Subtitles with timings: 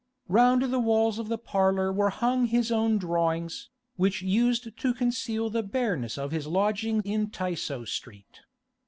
[0.29, 5.51] Round the walls of the parlour were hung his own drawings, which used to conceal
[5.51, 8.39] the bareness of his lodging in Tysoe Street.